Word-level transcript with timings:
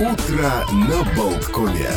Утро 0.00 0.64
на 0.72 1.02
Болткоме. 1.16 1.90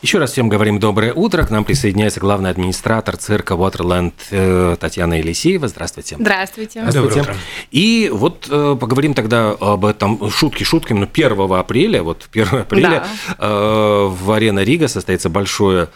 Еще 0.00 0.16
раз 0.16 0.32
всем 0.32 0.48
говорим 0.48 0.78
доброе 0.78 1.12
утро. 1.12 1.42
К 1.42 1.50
нам 1.50 1.64
присоединяется 1.64 2.18
главный 2.18 2.48
администратор 2.48 3.18
цирка 3.18 3.52
Waterland 3.52 4.14
э, 4.30 4.76
Татьяна 4.80 5.18
Елисеева. 5.18 5.68
Здравствуйте. 5.68 6.16
Здравствуйте. 6.18 6.80
Здравствуйте. 6.80 7.16
Доброе 7.16 7.22
утро. 7.24 7.36
И 7.72 8.10
вот 8.10 8.48
э, 8.50 8.76
поговорим 8.80 9.12
тогда 9.12 9.50
об 9.50 9.84
этом 9.84 10.30
шутки 10.30 10.64
шутками. 10.64 11.00
Но 11.00 11.08
1 11.12 11.52
апреля, 11.52 12.02
вот 12.02 12.26
1 12.32 12.60
апреля 12.60 13.04
да. 13.28 13.36
э, 13.38 14.06
в 14.10 14.32
Арена 14.32 14.60
Рига 14.60 14.88
состоится 14.88 15.28
большое 15.28 15.88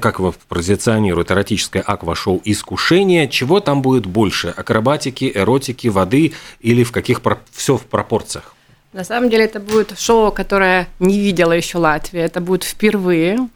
как 0.00 0.18
его 0.18 0.34
позиционирует 0.48 1.30
эротическое 1.30 1.82
аквашоу 1.82 2.40
«Искушение». 2.46 3.28
Чего 3.28 3.60
там 3.60 3.82
будет 3.82 4.06
больше? 4.06 4.48
Акробатики, 4.48 5.30
эротики, 5.34 5.88
воды 5.88 6.32
или 6.60 6.84
в 6.84 6.90
каких 6.90 7.20
все 7.52 7.76
в 7.76 7.82
пропорциях? 7.82 8.53
На 8.94 9.02
самом 9.02 9.28
деле 9.28 9.46
это 9.46 9.58
будет 9.58 9.98
шоу, 9.98 10.30
которое 10.30 10.86
не 11.00 11.18
видела 11.18 11.50
еще 11.50 11.78
Латвия. 11.78 12.20
Это 12.20 12.40
будет 12.40 12.62
впервые. 12.62 13.48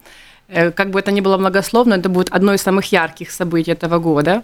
Э, 0.48 0.72
как 0.72 0.90
бы 0.90 0.98
это 0.98 1.12
ни 1.12 1.20
было 1.20 1.36
многословно, 1.38 1.94
это 1.94 2.08
будет 2.08 2.28
одно 2.30 2.54
из 2.54 2.62
самых 2.62 2.90
ярких 2.90 3.30
событий 3.30 3.70
этого 3.70 4.00
года. 4.00 4.42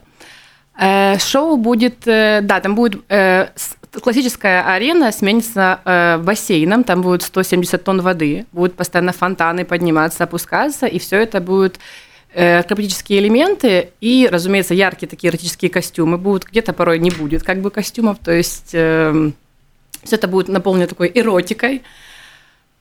Э, 0.79 1.19
шоу 1.19 1.57
будет, 1.57 2.07
э, 2.07 2.41
да, 2.43 2.61
там 2.61 2.77
будет 2.77 3.03
классическая 4.03 4.63
арена 4.73 5.13
сменится 5.13 6.21
бассейном, 6.25 6.83
там 6.83 7.03
будет 7.03 7.23
170 7.23 7.83
тонн 7.83 8.01
воды, 8.01 8.45
будут 8.53 8.75
постоянно 8.75 9.13
фонтаны 9.13 9.65
подниматься, 9.65 10.25
опускаться, 10.25 10.87
и 10.87 10.99
все 10.99 11.23
это 11.23 11.41
будет 11.41 11.79
акробатические 12.35 13.21
элементы 13.21 13.91
и, 14.01 14.29
разумеется, 14.29 14.75
яркие 14.75 15.09
такие 15.09 15.31
эротические 15.31 15.71
костюмы 15.71 16.19
будут, 16.19 16.47
где-то 16.47 16.73
порой 16.73 16.99
не 16.99 17.11
будет 17.11 17.45
как 17.45 17.61
бы 17.61 17.71
костюмов, 17.71 18.19
то 18.19 18.33
есть 18.33 18.71
эм, 18.73 19.37
все 20.05 20.17
это 20.17 20.29
будет 20.29 20.49
наполнено 20.49 20.87
такой 20.87 21.11
эротикой. 21.15 21.83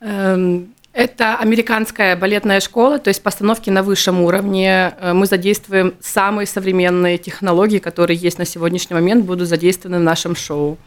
Эм, 0.00 0.74
это 0.94 1.36
американская 1.38 2.14
балетная 2.14 2.60
школа, 2.60 3.00
то 3.00 3.08
есть 3.08 3.22
постановки 3.22 3.68
на 3.68 3.82
высшем 3.82 4.20
уровне. 4.22 4.94
Э, 5.00 5.12
мы 5.12 5.26
задействуем 5.26 5.94
самые 6.00 6.46
современные 6.46 7.18
технологии, 7.18 7.78
которые 7.78 8.16
есть 8.16 8.38
на 8.38 8.44
сегодняшний 8.44 8.94
момент, 8.94 9.24
будут 9.24 9.48
задействованы 9.48 9.98
в 9.98 10.02
нашем 10.02 10.36
шоу. 10.36 10.78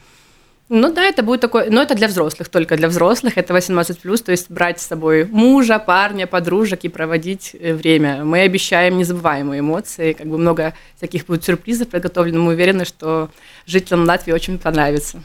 Ну 0.70 0.94
да, 0.94 1.04
это 1.04 1.24
будет 1.24 1.40
такое, 1.40 1.70
но 1.70 1.82
это 1.82 1.96
для 1.96 2.10
взрослых, 2.10 2.50
только 2.50 2.76
для 2.76 2.90
взрослых, 2.90 3.38
это 3.38 3.54
18+, 3.54 4.24
то 4.24 4.32
есть 4.32 4.52
брать 4.52 4.82
с 4.82 4.88
собой 4.88 5.26
мужа, 5.26 5.80
парня, 5.80 6.28
подружек 6.28 6.84
и 6.84 6.90
проводить 6.90 7.56
э, 7.58 7.74
время. 7.74 8.26
Мы 8.26 8.42
обещаем 8.42 8.98
незабываемые 8.98 9.60
эмоции, 9.60 10.12
как 10.12 10.28
бы 10.28 10.38
много 10.38 10.74
всяких 10.98 11.26
будет 11.26 11.46
сюрпризов 11.46 11.88
подготовлено, 11.88 12.42
мы 12.42 12.54
уверены, 12.54 12.84
что 12.84 13.30
жителям 13.66 14.06
Латвии 14.06 14.34
очень 14.34 14.58
понравится. 14.58 15.24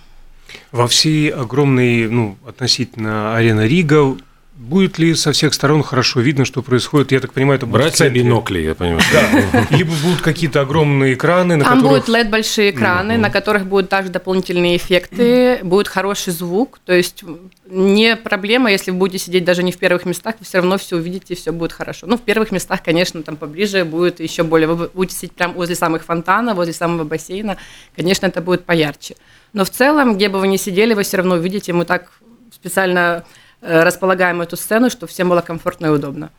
Во 0.70 0.86
всей 0.86 1.30
огромной, 1.30 2.08
ну, 2.08 2.36
относительно 2.46 3.36
арены 3.36 3.66
Рига 3.68 4.16
Будет 4.62 4.96
ли 4.96 5.12
со 5.16 5.32
всех 5.32 5.54
сторон 5.54 5.82
хорошо 5.82 6.20
видно, 6.20 6.44
что 6.44 6.62
происходит? 6.62 7.10
Я 7.10 7.18
так 7.18 7.32
понимаю, 7.32 7.56
это 7.56 7.66
будет 7.66 7.80
Братья 7.82 8.08
бинокли, 8.08 8.60
я 8.60 8.76
понимаю. 8.76 9.00
Да. 9.12 9.66
Либо 9.76 9.90
будут 10.04 10.20
какие-то 10.20 10.60
огромные 10.60 11.14
экраны, 11.14 11.56
на 11.56 11.64
Там 11.64 11.80
которых... 11.80 12.04
будут 12.04 12.16
LED-большие 12.16 12.70
экраны, 12.70 13.18
на 13.18 13.28
которых 13.28 13.66
будут 13.66 13.88
также 13.88 14.12
дополнительные 14.12 14.76
эффекты, 14.76 15.58
будет 15.64 15.88
хороший 15.88 16.32
звук, 16.32 16.78
то 16.84 16.92
есть 16.92 17.24
не 17.68 18.14
проблема, 18.14 18.70
если 18.70 18.92
вы 18.92 18.98
будете 18.98 19.24
сидеть 19.24 19.44
даже 19.44 19.64
не 19.64 19.72
в 19.72 19.78
первых 19.78 20.04
местах, 20.04 20.36
вы 20.38 20.44
все 20.44 20.58
равно 20.58 20.78
все 20.78 20.94
увидите, 20.94 21.34
все 21.34 21.50
будет 21.50 21.72
хорошо. 21.72 22.06
Ну, 22.06 22.16
в 22.16 22.20
первых 22.20 22.52
местах, 22.52 22.84
конечно, 22.84 23.20
там 23.24 23.36
поближе 23.36 23.84
будет 23.84 24.20
еще 24.20 24.44
более, 24.44 24.68
вы 24.68 24.90
будете 24.94 25.16
сидеть 25.16 25.32
прямо 25.32 25.54
возле 25.54 25.74
самых 25.74 26.04
фонтанов, 26.04 26.54
возле 26.54 26.72
самого 26.72 27.02
бассейна, 27.02 27.56
конечно, 27.96 28.26
это 28.26 28.40
будет 28.40 28.64
поярче. 28.64 29.16
Но 29.54 29.64
в 29.64 29.70
целом, 29.70 30.14
где 30.14 30.28
бы 30.28 30.38
вы 30.38 30.46
ни 30.46 30.56
сидели, 30.56 30.94
вы 30.94 31.02
все 31.02 31.16
равно 31.16 31.34
увидите, 31.34 31.72
мы 31.72 31.84
так 31.84 32.12
специально 32.52 33.24
располагаем 33.62 34.42
эту 34.42 34.56
сцену, 34.56 34.90
чтобы 34.90 35.10
всем 35.10 35.28
было 35.28 35.40
комфортно 35.40 35.86
и 35.86 35.90
удобно. 35.90 36.30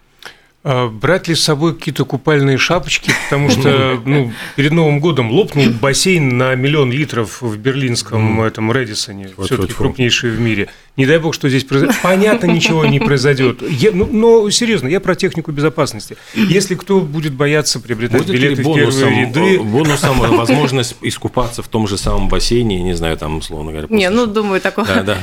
А 0.64 0.88
брать 0.88 1.28
ли 1.28 1.36
с 1.36 1.44
собой 1.44 1.75
какие-то 1.75 2.06
купальные 2.06 2.58
шапочки, 2.58 3.11
потому 3.25 3.50
что 3.50 4.01
ну, 4.06 4.31
перед 4.56 4.72
Новым 4.72 5.01
годом 5.01 5.29
лопнул 5.29 5.66
бассейн 5.69 6.38
на 6.38 6.56
миллион 6.56 6.90
литров 6.90 7.41
в 7.41 7.57
берлинском 7.57 8.41
этом 8.41 8.72
Редисоне, 8.72 9.29
вот, 9.35 9.47
все-таки 9.47 9.73
вот, 9.73 9.78
крупнейший 9.78 10.31
в 10.31 10.40
мире. 10.40 10.69
Не 10.96 11.07
дай 11.07 11.18
бог, 11.18 11.34
что 11.34 11.50
здесь 11.50 11.63
произойдет. 11.63 11.97
Понятно, 12.03 12.46
ничего 12.46 12.85
не 12.85 13.00
произойдет. 13.00 13.63
Я, 13.68 13.91
ну, 13.91 14.06
но 14.06 14.50
серьезно, 14.52 14.88
я 14.88 15.00
про 15.00 15.16
технику 15.16 15.52
безопасности. 15.52 16.18
Если 16.35 16.75
кто 16.75 17.00
будет 17.00 17.34
бояться 17.34 17.79
приобретать 17.79 18.22
будет 18.22 18.35
билеты 18.35 18.62
в 18.62 18.75
первые 18.75 19.25
ряды... 19.25 19.56
Э, 19.56 19.59
бонусом 19.59 20.19
возможность 20.19 20.96
искупаться 21.02 21.63
в 21.63 21.68
том 21.68 21.88
же 21.88 21.97
самом 21.97 22.29
бассейне, 22.29 22.79
не 22.84 22.94
знаю, 22.94 23.18
там, 23.18 23.38
условно 23.38 23.72
говоря. 23.72 23.88
Не, 23.90 24.12
ну, 24.12 24.28
думаю, 24.28 24.62
такого, 24.62 24.88
да, 24.88 25.02
да, 25.02 25.18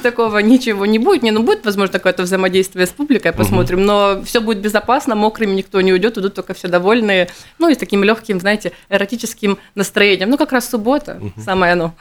такого 0.02 0.38
ничего 0.38 0.84
не 0.84 0.98
будет. 0.98 1.22
Не, 1.22 1.30
ну, 1.30 1.44
будет, 1.44 1.64
возможно, 1.64 1.92
какое-то 1.92 2.24
взаимодействие 2.24 2.86
с 2.86 2.90
публикой, 2.90 3.32
посмотрим. 3.32 3.84
Но 3.84 4.20
все 4.24 4.40
будет 4.40 4.62
безопасно, 4.74 5.14
мокрым 5.14 5.54
никто 5.54 5.80
не 5.80 5.92
уйдет, 5.92 6.18
идут 6.18 6.34
только 6.34 6.52
все 6.52 6.66
довольные. 6.66 7.28
Ну, 7.58 7.68
и 7.68 7.74
с 7.74 7.78
таким 7.78 8.02
легким, 8.02 8.40
знаете, 8.40 8.72
эротическим 8.88 9.58
настроением. 9.76 10.30
Ну, 10.30 10.36
как 10.36 10.50
раз 10.50 10.68
суббота, 10.68 11.20
самое 11.38 11.74
оно. 11.74 11.94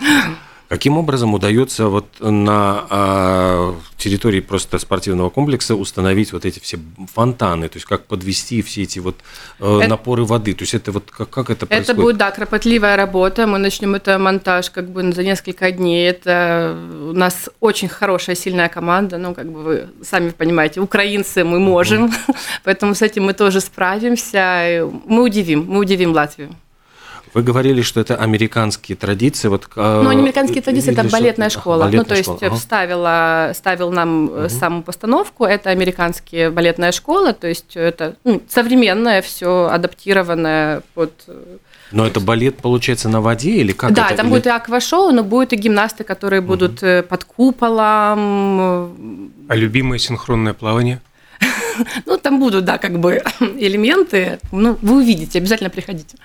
Каким 0.74 0.98
образом 0.98 1.36
удается 1.36 1.88
вот 1.88 2.08
на 2.20 2.88
э, 2.90 3.74
территории 3.98 4.40
просто 4.40 4.80
спортивного 4.80 5.30
комплекса 5.30 5.76
установить 5.76 6.34
вот 6.34 6.46
эти 6.46 6.60
все 6.60 6.80
фонтаны, 7.14 7.70
то 7.70 7.78
есть 7.78 7.86
как 7.86 8.08
подвести 8.08 8.64
все 8.64 8.82
эти 8.82 8.98
вот 8.98 9.16
э, 9.60 9.78
это, 9.82 9.88
напоры 9.88 10.24
воды, 10.24 10.56
то 10.56 10.64
есть 10.64 10.74
это 10.74 10.92
вот 10.92 11.12
как, 11.12 11.30
как 11.30 11.52
это 11.52 11.68
происходит? 11.68 11.90
Это 11.90 12.02
будет, 12.02 12.18
да, 12.18 12.32
кропотливая 12.32 12.96
работа, 12.96 13.46
мы 13.46 13.60
начнем 13.60 13.94
это 13.94 14.18
монтаж 14.18 14.72
как 14.72 14.90
бы 14.90 15.14
за 15.14 15.24
несколько 15.24 15.72
дней, 15.72 16.10
это 16.10 16.76
у 17.12 17.14
нас 17.14 17.52
очень 17.60 17.88
хорошая, 17.88 18.36
сильная 18.36 18.68
команда, 18.68 19.20
ну, 19.20 19.36
как 19.36 19.52
бы 19.52 19.64
вы 19.64 19.90
сами 20.02 20.32
понимаете, 20.32 20.82
украинцы 20.82 21.44
мы 21.44 21.60
можем, 21.60 22.12
поэтому 22.64 22.96
с 22.96 23.04
этим 23.04 23.26
мы 23.26 23.34
тоже 23.34 23.62
справимся, 23.62 24.90
мы 25.06 25.22
удивим, 25.22 25.68
мы 25.68 25.82
удивим 25.82 26.14
Латвию. 26.14 26.50
Вы 27.34 27.42
говорили, 27.42 27.82
что 27.82 28.00
это 28.00 28.16
американские 28.16 28.96
традиции. 28.96 29.48
Вот, 29.48 29.68
ну, 29.76 30.12
не 30.12 30.20
американские 30.20 30.62
традиции, 30.62 30.92
это 30.92 31.04
балетная 31.04 31.50
школа. 31.50 31.86
Балетная 31.86 32.00
ну, 32.00 32.06
то 32.06 32.16
есть 32.16 32.30
школа. 32.30 32.56
вставила, 32.56 33.52
ставил 33.56 33.92
нам 33.92 34.26
угу. 34.26 34.50
саму 34.50 34.84
постановку. 34.84 35.46
Это 35.46 35.72
американские 35.72 36.52
балетная 36.52 36.92
школа, 36.92 37.34
то 37.34 37.48
есть 37.48 37.76
это 37.76 38.16
ну, 38.24 38.42
современное 38.48 39.22
все, 39.22 39.70
адаптированное 39.72 40.84
под 40.94 41.12
э, 41.28 41.58
но 41.92 42.08
это 42.08 42.20
балет, 42.20 42.58
получается, 42.58 43.08
на 43.08 43.22
воде 43.22 43.52
или 43.52 43.72
как 43.72 43.94
да, 43.94 44.08
это? 44.08 44.18
там 44.18 44.26
или... 44.26 44.34
будет 44.34 44.48
и 44.48 44.50
аквашоу, 44.50 45.12
но 45.12 45.24
будут 45.24 45.54
и 45.54 45.56
гимнасты, 45.56 46.04
которые 46.04 46.42
будут 46.42 46.82
угу. 46.82 47.04
под 47.08 47.24
куполом. 47.24 49.32
А 49.48 49.56
любимое 49.56 50.00
синхронное 50.00 50.54
плавание? 50.54 51.02
Ну, 52.06 52.18
там 52.18 52.40
будут, 52.40 52.66
да, 52.66 52.78
как 52.78 53.00
бы 53.00 53.22
элементы. 53.40 54.40
Ну, 54.52 54.78
вы 54.82 54.98
увидите, 54.98 55.40
обязательно 55.40 55.70
приходите. 55.70 56.18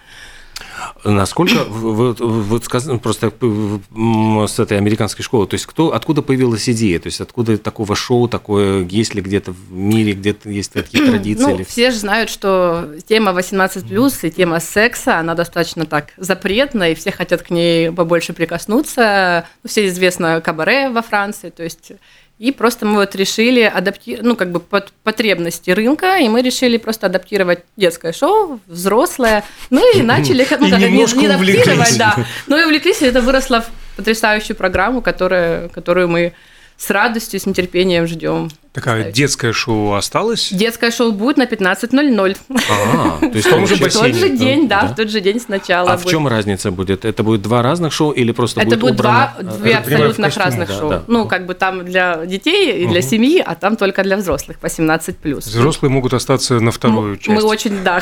Насколько 1.05 1.65
вы, 1.65 2.13
вот 2.13 2.65
сказали 2.65 2.99
просто 2.99 3.31
с 3.31 4.59
этой 4.59 4.79
американской 4.79 5.25
школы, 5.25 5.47
то 5.47 5.55
есть 5.55 5.67
кто, 5.67 5.95
откуда 5.95 6.23
появилась 6.23 6.69
идея, 6.69 6.99
то 6.99 7.07
есть 7.07 7.21
откуда 7.21 7.57
такого 7.57 7.95
шоу 7.95 8.29
такое, 8.29 8.85
есть 8.85 9.15
ли 9.15 9.23
где-то 9.23 9.53
в 9.53 9.73
мире, 9.73 10.13
где-то 10.13 10.51
есть 10.51 10.73
такие 10.73 11.05
традиции? 11.05 11.45
Ну, 11.45 11.55
или... 11.55 11.63
все 11.63 11.91
же 11.93 11.99
знают, 11.99 12.31
что 12.31 12.89
тема 13.07 13.31
18+, 13.31 14.27
и 14.27 14.31
тема 14.31 14.61
секса, 14.61 15.19
она 15.19 15.35
достаточно 15.35 15.87
так 15.87 16.13
запретна, 16.17 16.91
и 16.91 16.95
все 16.95 17.13
хотят 17.13 17.43
к 17.43 17.51
ней 17.51 17.93
побольше 17.93 18.33
прикоснуться. 18.33 19.47
Ну, 19.63 19.69
все 19.69 19.87
известно 19.87 20.41
кабаре 20.41 20.91
во 20.91 21.03
Франции, 21.03 21.51
то 21.51 21.63
есть 21.63 21.93
и 22.39 22.53
просто 22.53 22.87
мы 22.87 22.97
вот 22.97 23.15
решили 23.17 23.63
адаптировать, 23.63 24.25
ну, 24.25 24.37
как 24.37 24.53
бы 24.53 24.61
под 24.61 24.93
потребности 25.03 25.71
рынка, 25.71 26.19
и 26.19 26.29
мы 26.29 26.43
решили 26.43 26.77
просто 26.77 27.07
адаптировать 27.07 27.65
детское 27.77 28.13
шоу, 28.13 28.61
взрослое, 28.67 29.45
ну 29.71 29.83
и 29.97 30.03
начали 30.03 30.47
ну, 30.59 30.67
и 30.67 30.71
не, 30.71 31.19
не 31.19 31.27
адаптировать, 31.27 31.99
да. 31.99 32.17
Ну 32.47 32.57
и 32.59 32.65
увлеклись, 32.65 33.03
и 33.03 33.07
это 33.07 33.21
выросло 33.21 33.63
в 33.63 33.97
потрясающую 33.97 34.57
программу, 34.57 35.03
которая, 35.03 35.69
которую 35.69 36.09
мы 36.09 36.33
с 36.79 36.91
радостью, 36.91 37.41
с 37.41 37.47
нетерпением 37.47 38.07
ждем. 38.07 38.51
Такая 38.73 39.11
детское 39.11 39.53
шоу 39.53 39.95
осталось? 39.95 40.51
Детское 40.53 40.93
шоу 40.93 41.11
будет 41.11 41.37
на 41.37 41.47
15.00. 41.47 42.37
А, 42.71 43.19
то 43.19 43.27
есть 43.27 43.47
в 43.49 43.51
том 43.51 43.67
же 43.67 43.77
бассейне? 43.77 44.13
В 44.13 44.21
тот 44.21 44.29
же 44.29 44.37
день, 44.37 44.69
да, 44.69 44.87
в 44.87 44.95
тот 44.95 45.11
же 45.11 45.21
день 45.21 45.41
сначала. 45.41 45.93
А 45.93 45.97
в 45.97 46.05
чем 46.07 46.29
разница 46.29 46.71
будет? 46.71 47.05
Это 47.05 47.25
будет 47.25 47.43
два 47.43 47.63
разных 47.63 47.93
шоу 47.93 48.13
или 48.13 48.31
просто 48.31 48.61
будет 48.61 48.73
Это 48.73 48.81
будет 48.81 48.97
два, 48.97 49.35
две 49.41 49.75
абсолютно 49.75 50.31
разных 50.31 50.71
шоу. 50.71 51.03
Ну, 51.09 51.27
как 51.27 51.47
бы 51.47 51.55
там 51.55 51.85
для 51.85 52.25
детей 52.25 52.85
и 52.85 52.87
для 52.87 53.03
семьи, 53.03 53.43
а 53.45 53.57
там 53.57 53.77
только 53.77 54.05
для 54.05 54.17
взрослых, 54.17 54.59
18+. 54.63 55.39
Взрослые 55.39 55.91
могут 55.91 56.15
остаться 56.15 56.61
на 56.61 56.71
вторую 56.71 57.17
часть. 57.17 57.29
Мы 57.29 57.43
очень, 57.43 57.83
да. 57.83 58.01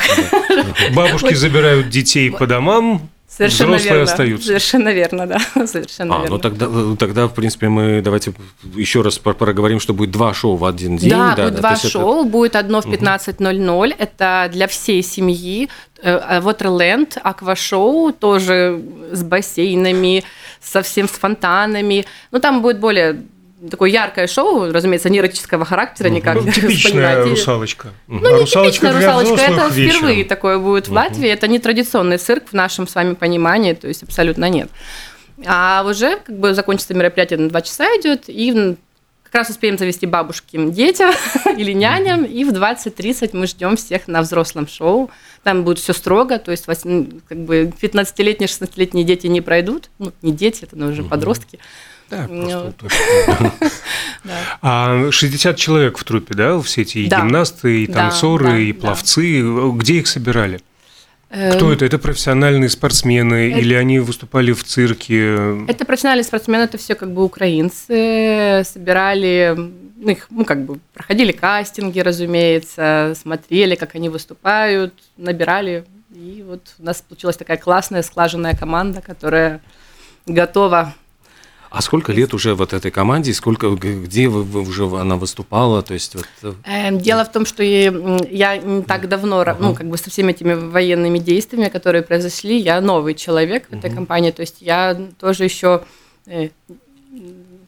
Бабушки 0.93 1.33
забирают 1.33 1.89
детей 1.89 2.29
по 2.29 2.45
домам, 2.45 3.09
Совершенно 3.37 3.77
Взрослые 3.77 3.93
верно. 3.99 4.11
остаются. 4.11 4.47
Совершенно 4.47 4.89
верно, 4.89 5.27
да. 5.27 5.39
Совершенно 5.67 6.15
а, 6.15 6.19
верно. 6.21 6.35
Ну 6.35 6.39
тогда, 6.39 6.67
тогда, 6.97 7.27
в 7.27 7.35
принципе, 7.35 7.69
мы 7.69 8.01
давайте 8.01 8.33
еще 8.75 9.03
раз 9.03 9.19
проговорим, 9.19 9.79
что 9.79 9.93
будет 9.93 10.09
два 10.09 10.33
шоу 10.33 10.55
в 10.55 10.65
один 10.65 10.97
день. 10.97 11.11
Да, 11.11 11.35
да 11.35 11.43
будет 11.43 11.55
да, 11.55 11.59
два 11.59 11.75
шоу. 11.75 12.21
Это... 12.21 12.29
Будет 12.29 12.55
одно 12.55 12.81
в 12.81 12.87
15.00. 12.87 13.89
Угу. 13.89 13.95
Это 13.99 14.49
для 14.51 14.67
всей 14.67 15.03
семьи. 15.03 15.69
Э, 16.01 16.39
Waterland, 16.41 17.19
аквашоу, 17.21 18.11
тоже 18.11 18.81
с 19.11 19.23
бассейнами, 19.23 20.23
совсем 20.59 21.07
с 21.07 21.11
фонтанами. 21.11 22.05
Ну, 22.31 22.39
там 22.39 22.63
будет 22.63 22.79
более 22.79 23.21
такое 23.69 23.89
яркое 23.89 24.27
шоу, 24.27 24.71
разумеется, 24.71 25.09
не 25.09 25.19
эротического 25.19 25.65
характера 25.65 26.09
никак. 26.09 26.35
Ну, 26.35 26.51
типичная 26.51 27.23
русалочка. 27.23 27.89
Ну, 28.07 28.19
не 28.19 28.41
русалочка 28.41 28.87
типичная 28.87 28.93
русалочка, 28.93 29.45
это 29.45 29.67
вечером. 29.67 29.97
впервые 29.97 30.25
такое 30.25 30.59
будет 30.59 30.87
в 30.87 30.93
Латвии. 30.93 31.27
Это 31.27 31.47
не 31.47 31.59
традиционный 31.59 32.17
цирк 32.17 32.49
в 32.49 32.53
нашем 32.53 32.87
с 32.87 32.95
вами 32.95 33.15
понимании, 33.15 33.73
то 33.73 33.87
есть 33.87 34.03
абсолютно 34.03 34.49
нет. 34.49 34.69
А 35.45 35.83
уже 35.87 36.17
как 36.17 36.37
бы 36.37 36.53
закончится 36.53 36.93
мероприятие 36.93 37.39
на 37.39 37.49
два 37.49 37.61
часа 37.61 37.85
идет, 37.99 38.23
и 38.27 38.75
как 39.23 39.35
раз 39.35 39.49
успеем 39.49 39.77
завести 39.77 40.05
бабушки 40.05 40.57
детям 40.71 41.13
или 41.57 41.73
няням, 41.73 42.23
и 42.23 42.43
в 42.43 42.49
20.30 42.49 43.31
мы 43.33 43.45
ждем 43.45 43.75
всех 43.75 44.07
на 44.07 44.21
взрослом 44.21 44.67
шоу. 44.67 45.11
Там 45.43 45.63
будет 45.63 45.79
все 45.79 45.93
строго, 45.93 46.39
то 46.39 46.51
есть 46.51 46.65
как 46.65 47.37
бы 47.37 47.73
15-летние, 47.81 48.47
16-летние 48.47 49.03
дети 49.03 49.27
не 49.27 49.41
пройдут, 49.41 49.89
ну, 49.99 50.13
не 50.21 50.31
дети, 50.31 50.63
это 50.63 50.75
уже 50.77 51.03
подростки. 51.03 51.59
Да, 52.09 52.27
ну, 52.29 52.73
А 54.61 55.11
60 55.11 55.57
человек 55.57 55.97
в 55.97 56.03
трупе, 56.03 56.33
да, 56.33 56.59
все 56.61 56.81
эти 56.81 56.99
и 56.99 57.05
гимнасты, 57.07 57.83
и 57.83 57.87
танцоры, 57.87 58.63
и 58.63 58.73
пловцы. 58.73 59.41
Где 59.75 59.95
их 59.95 60.07
собирали? 60.07 60.61
Кто 61.29 61.67
эм, 61.67 61.71
это? 61.71 61.85
Это 61.85 61.97
профессиональные 61.97 62.69
спортсмены 62.69 63.51
это... 63.51 63.59
или 63.59 63.73
они 63.73 63.99
выступали 63.99 64.53
в 64.53 64.63
цирке? 64.63 65.65
Это 65.67 65.83
профессиональные 65.85 66.23
спортсмены, 66.23 66.63
это 66.63 66.77
все 66.77 66.95
как 66.95 67.11
бы 67.11 67.23
украинцы, 67.25 68.63
собирали, 68.65 69.53
ну, 69.97 70.09
их, 70.09 70.27
ну, 70.29 70.45
как 70.45 70.63
бы 70.63 70.79
проходили 70.93 71.33
кастинги, 71.33 71.99
разумеется, 71.99 73.13
смотрели, 73.21 73.75
как 73.75 73.95
они 73.95 74.07
выступают, 74.07 74.93
набирали. 75.17 75.85
И 76.11 76.45
вот 76.47 76.61
у 76.79 76.83
нас 76.83 77.01
получилась 77.01 77.35
такая 77.35 77.57
классная, 77.57 78.03
склаженная 78.03 78.55
команда, 78.55 79.01
которая 79.01 79.61
готова 80.25 80.95
а 81.77 81.81
сколько 81.81 82.11
лет 82.11 82.33
уже 82.33 82.55
вот 82.55 82.73
этой 82.73 82.89
команде, 82.89 83.31
сколько, 83.33 83.69
где 83.69 84.27
вы, 84.29 84.41
вы 84.41 84.61
уже 84.61 84.85
она 84.85 85.15
выступала? 85.15 85.83
То 85.83 85.93
есть, 85.93 86.15
вот... 86.15 86.25
Э, 86.41 86.87
эм, 86.87 86.97
дело 86.97 87.23
в 87.23 87.31
том, 87.31 87.45
что 87.45 87.61
я 87.61 88.57
не 88.57 88.81
так 88.81 89.07
давно, 89.07 89.43
uh-huh. 89.43 89.57
ну, 89.59 89.75
как 89.75 89.87
бы 89.87 89.95
со 89.95 90.09
всеми 90.09 90.31
этими 90.31 90.55
военными 90.55 91.19
действиями, 91.19 91.69
которые 91.69 92.01
произошли, 92.01 92.57
я 92.57 92.81
новый 92.81 93.13
человек 93.13 93.67
в 93.69 93.73
этой 93.73 93.91
uh-huh. 93.91 93.95
компании, 93.95 94.31
то 94.31 94.41
есть 94.41 94.55
я 94.59 94.99
тоже 95.19 95.43
еще 95.43 95.83
э, 96.25 96.49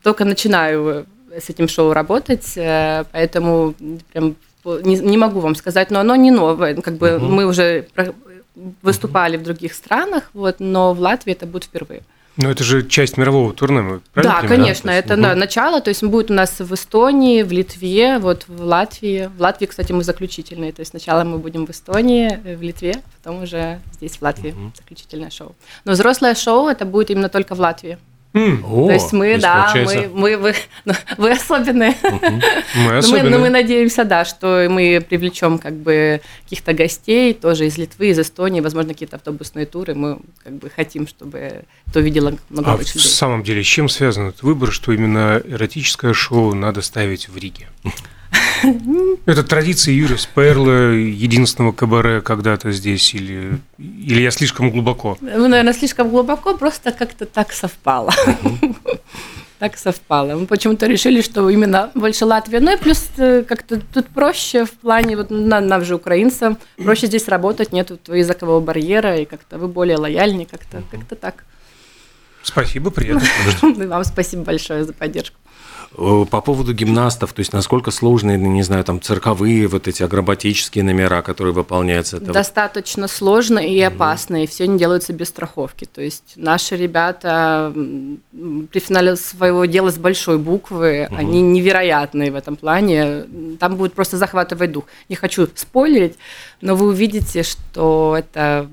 только 0.02 0.26
начинаю 0.26 1.06
с 1.32 1.52
этим 1.52 1.68
шоу 1.68 1.94
работать, 1.94 2.54
э, 2.56 3.04
поэтому 3.12 3.76
прям 4.12 4.36
не, 4.66 4.98
не 4.98 5.18
могу 5.18 5.40
вам 5.40 5.54
сказать, 5.54 5.92
но 5.92 6.00
оно 6.00 6.16
не 6.16 6.32
новое, 6.32 6.74
как 6.74 6.98
бы 6.98 7.10
uh-huh. 7.10 7.20
мы 7.20 7.46
уже 7.46 7.88
выступали 8.82 9.38
uh-huh. 9.38 9.42
в 9.42 9.44
других 9.44 9.76
странах, 9.76 10.32
вот, 10.34 10.56
но 10.58 10.96
в 10.96 11.00
Латвии 11.00 11.34
это 11.34 11.46
будет 11.46 11.66
впервые. 11.66 12.02
Ну, 12.42 12.50
это 12.50 12.64
же 12.64 12.88
часть 12.88 13.18
мирового 13.18 13.54
турне, 13.54 14.00
правильно? 14.14 14.42
Да, 14.42 14.48
конечно, 14.48 14.92
да? 14.92 14.98
это 14.98 15.16
угу. 15.16 15.24
да, 15.24 15.36
начало, 15.36 15.82
то 15.82 15.90
есть 15.90 16.02
будет 16.02 16.32
у 16.32 16.34
нас 16.34 16.60
в 16.60 16.74
Эстонии, 16.74 17.44
в 17.44 17.52
Литве, 17.52 18.18
вот 18.18 18.46
в 18.48 18.62
Латвии. 18.64 19.30
В 19.38 19.42
Латвии, 19.42 19.66
кстати, 19.66 19.92
мы 19.92 20.06
заключительные, 20.06 20.72
то 20.72 20.80
есть 20.80 20.92
сначала 20.92 21.26
мы 21.26 21.38
будем 21.38 21.66
в 21.66 21.72
Эстонии, 21.72 22.40
э, 22.46 22.56
в 22.56 22.62
Литве, 22.62 22.96
потом 23.18 23.44
уже 23.44 23.82
здесь 23.92 24.16
в 24.16 24.22
Латвии 24.22 24.52
угу. 24.52 24.72
заключительное 24.74 25.30
шоу. 25.32 25.54
Но 25.84 25.92
взрослое 25.92 26.34
шоу 26.34 26.70
это 26.70 26.86
будет 26.86 27.10
именно 27.10 27.28
только 27.28 27.56
в 27.56 27.60
Латвии. 27.60 27.98
Mm. 28.34 28.64
О, 28.64 28.88
то 28.88 28.94
есть 28.94 29.12
мы, 29.12 29.40
да, 29.40 29.74
мы, 29.74 30.08
мы, 30.14 30.38
вы, 30.38 30.54
ну, 30.86 30.94
вы 31.18 31.32
особенные. 31.32 31.96
Uh-huh. 32.04 32.44
Мы 32.76 32.98
особенные. 32.98 33.24
но, 33.24 33.30
мы, 33.30 33.38
но 33.38 33.40
мы 33.40 33.50
надеемся, 33.50 34.04
да, 34.06 34.24
что 34.24 34.68
мы 34.70 35.04
привлечем 35.08 35.58
как 35.58 35.74
бы 35.74 36.22
каких-то 36.44 36.74
гостей 36.74 37.34
тоже 37.34 37.66
из 37.66 37.78
Литвы, 37.80 38.10
из 38.10 38.20
Эстонии, 38.20 38.62
возможно, 38.62 38.94
какие-то 38.94 39.16
автобусные 39.16 39.66
туры. 39.66 39.96
Мы 39.96 40.20
как 40.44 40.54
бы 40.54 40.70
хотим, 40.70 41.08
чтобы 41.08 41.66
это 41.88 42.00
увидело 42.00 42.38
много 42.50 42.74
а 42.74 42.78
в 42.78 42.82
людей. 42.82 43.00
самом 43.00 43.44
деле, 43.44 43.64
с 43.64 43.68
чем 43.68 43.90
связан 43.90 44.28
этот 44.28 44.44
выбор, 44.44 44.72
что 44.72 44.94
именно 44.94 45.42
эротическое 45.44 46.14
шоу 46.14 46.54
надо 46.54 46.84
ставить 46.84 47.30
в 47.30 47.38
Риге? 47.38 47.68
Это 49.26 49.44
традиция 49.44 49.94
Юрия 49.94 50.18
Сперла, 50.18 50.92
единственного 50.92 51.72
кабаре 51.72 52.22
когда-то 52.22 52.72
здесь, 52.72 53.14
или, 53.14 53.60
или 53.78 54.22
я 54.22 54.32
слишком 54.32 54.72
глубоко? 54.72 55.18
Ну, 55.22 55.48
наверное, 55.48 55.74
слишком 55.74 56.10
глубоко, 56.10 56.56
просто 56.56 56.92
как-то 56.92 57.26
так 57.26 57.52
совпало. 57.54 58.12
Так 59.60 59.78
совпало. 59.78 60.36
Мы 60.36 60.46
почему-то 60.46 60.88
решили, 60.88 61.22
что 61.22 61.50
именно 61.50 61.92
больше 61.94 62.24
Латвия. 62.24 62.62
Ну 62.62 62.74
и 62.74 62.78
плюс 62.78 63.10
э, 63.18 63.44
как-то 63.44 63.82
тут 63.94 64.08
проще 64.08 64.64
в 64.64 64.72
плане, 64.72 65.18
вот 65.18 65.30
нам, 65.32 65.68
нам 65.68 65.84
же 65.84 65.96
украинцам, 65.96 66.58
проще 66.78 67.08
здесь 67.08 67.28
работать, 67.28 67.74
нет 67.74 67.92
языкового 68.08 68.62
барьера, 68.62 69.18
и 69.18 69.26
как-то 69.26 69.58
вы 69.58 69.68
более 69.68 69.98
лояльнее, 69.98 70.46
как-то 70.46 70.82
как 70.90 71.20
так. 71.20 71.44
Спасибо, 72.42 72.90
приятно. 72.90 73.28
Вам 73.62 74.04
спасибо 74.06 74.44
большое 74.44 74.86
за 74.86 74.94
поддержку. 74.94 75.38
Э, 75.98 76.26
по 76.30 76.42
поводу 76.42 76.74
гимнастов, 76.74 77.34
то 77.34 77.40
есть 77.40 77.52
насколько 77.52 77.90
сложные, 77.90 78.38
ну, 78.38 78.52
не 78.52 78.62
знаю, 78.62 78.84
там 78.84 79.02
цирковые 79.02 79.68
вот 79.68 79.88
эти 79.88 80.04
акробатические 80.04 80.84
номера, 80.84 81.22
которые 81.22 81.54
выполняются? 81.54 82.18
Это 82.18 82.32
Достаточно 82.32 83.04
вот... 83.04 83.12
сложно 83.12 83.60
и 83.60 83.80
опасно, 83.82 84.36
mm-hmm. 84.36 84.44
и 84.44 84.48
все 84.48 84.68
не 84.68 84.78
делается 84.78 85.14
без 85.14 85.30
страховки. 85.30 85.86
То 85.86 86.02
есть 86.02 86.34
наши 86.36 86.78
ребята 86.78 87.74
при 87.74 88.80
финале 88.80 89.16
своего 89.16 89.66
дела 89.66 89.90
с 89.92 89.98
большой 89.98 90.38
буквы, 90.38 91.08
mm-hmm. 91.10 91.16
они 91.16 91.42
невероятные 91.42 92.32
в 92.32 92.36
этом 92.36 92.56
плане. 92.56 93.26
Там 93.60 93.76
будет 93.76 93.94
просто 93.94 94.18
захватывать 94.18 94.72
дух. 94.72 94.86
Не 95.10 95.16
хочу 95.16 95.48
спойлерить, 95.56 96.18
но 96.62 96.76
вы 96.76 96.88
увидите, 96.88 97.42
что 97.42 98.16
это, 98.18 98.70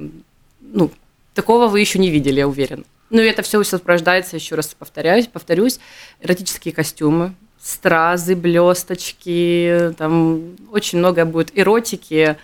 ну, 0.61 0.91
такого 1.33 1.69
вы 1.69 1.81
еще 1.81 1.99
не 1.99 2.11
видели, 2.11 2.41
я 2.41 2.49
уверен. 2.49 2.85
Ну, 3.11 3.23
и 3.23 3.27
это 3.27 3.43
все 3.43 3.63
сопровождается, 3.63 4.37
еще 4.37 4.55
раз 4.57 4.75
повторяюсь, 4.75 5.27
повторюсь, 5.29 5.79
эротические 6.21 6.75
костюмы, 6.75 7.35
стразы, 7.61 8.35
блесточки, 8.35 9.95
там 9.97 10.57
очень 10.73 10.99
много 10.99 11.25
будет 11.25 11.57
эротики. 11.57 12.37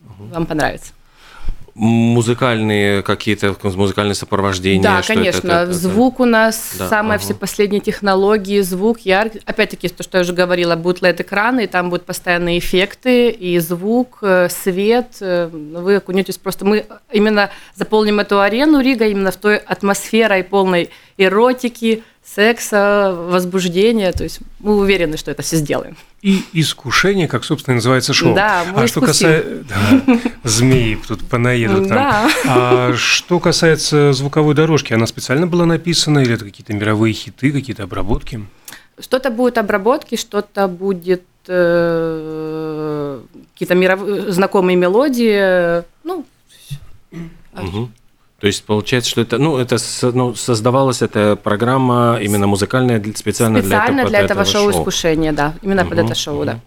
Вам 0.00 0.46
понравится 0.46 0.92
музыкальные 1.78 3.02
какие-то 3.02 3.56
музыкальные 3.62 4.16
сопровождения. 4.16 4.82
Да, 4.82 5.00
конечно. 5.00 5.46
Это, 5.46 5.62
это, 5.62 5.72
звук 5.72 6.14
это... 6.14 6.22
у 6.24 6.26
нас 6.26 6.74
да, 6.76 6.88
самые 6.88 7.16
ага. 7.16 7.24
все 7.24 7.34
последние 7.34 7.80
технологии, 7.80 8.60
звук, 8.60 9.00
яркий. 9.00 9.40
Опять-таки, 9.44 9.88
то, 9.88 10.02
что 10.02 10.18
я 10.18 10.22
уже 10.22 10.32
говорила, 10.32 10.74
будут 10.74 11.02
LED-экраны, 11.02 11.64
и 11.64 11.66
там 11.68 11.88
будут 11.88 12.04
постоянные 12.04 12.58
эффекты, 12.58 13.30
и 13.30 13.58
звук, 13.60 14.18
э, 14.22 14.48
свет. 14.48 15.18
Э, 15.20 15.48
вы 15.48 15.96
окунетесь 15.96 16.36
просто... 16.36 16.64
Мы 16.64 16.84
именно 17.12 17.50
заполним 17.76 18.18
эту 18.18 18.40
арену 18.40 18.80
Рига 18.80 19.06
именно 19.06 19.30
в 19.30 19.36
той 19.36 19.58
атмосферой 19.58 20.42
полной 20.42 20.90
эротики, 21.16 22.02
секса, 22.24 23.14
возбуждения. 23.16 24.10
То 24.10 24.24
есть 24.24 24.40
мы 24.58 24.76
уверены, 24.76 25.16
что 25.16 25.30
это 25.30 25.42
все 25.42 25.56
сделаем. 25.56 25.96
И 26.20 26.44
искушение, 26.52 27.28
как, 27.28 27.44
собственно, 27.44 27.76
называется 27.76 28.12
шоу. 28.12 28.34
Да, 28.34 28.64
мы 28.74 28.82
а 28.82 28.86
что 28.88 29.00
касается... 29.00 29.64
Да, 29.68 30.18
змеи 30.42 30.98
тут 31.06 31.24
понаедут 31.28 31.88
там. 31.88 31.96
Да. 31.96 32.30
А 32.44 32.94
что 32.96 33.38
касается 33.38 34.12
звуковой 34.12 34.56
дорожки, 34.56 34.92
она 34.92 35.06
специально 35.06 35.46
была 35.46 35.64
написана 35.64 36.18
или 36.18 36.34
это 36.34 36.44
какие-то 36.44 36.72
мировые 36.72 37.14
хиты, 37.14 37.52
какие-то 37.52 37.84
обработки? 37.84 38.44
Что-то 38.98 39.30
будет 39.30 39.58
обработки, 39.58 40.16
что-то 40.16 40.66
будет 40.66 41.22
э, 41.46 43.20
какие-то 43.52 43.76
мировые 43.76 44.32
знакомые 44.32 44.76
мелодии. 44.76 45.84
Ну, 46.02 46.26
угу. 47.54 47.90
То 48.40 48.46
есть 48.46 48.64
получается, 48.64 49.10
что 49.10 49.20
это, 49.20 49.38
ну, 49.38 49.58
это 49.58 49.78
ну, 50.02 50.34
создавалась 50.34 51.02
эта 51.02 51.34
программа 51.34 52.18
именно 52.22 52.46
музыкальная 52.46 53.02
специально, 53.16 53.60
специально 53.60 54.04
для, 54.04 54.04
это, 54.04 54.08
для 54.08 54.20
этого, 54.20 54.44
шоу, 54.44 54.70
шоу 54.70 54.80
искушения, 54.80 55.32
да, 55.32 55.54
именно 55.60 55.82
угу, 55.82 55.90
под 55.90 55.98
это 55.98 56.14
шоу, 56.14 56.36
угу. 56.36 56.44
да. 56.44 56.60